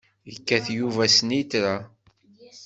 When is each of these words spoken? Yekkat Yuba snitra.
Yekkat 0.29 0.65
Yuba 0.77 1.05
snitra. 1.15 1.75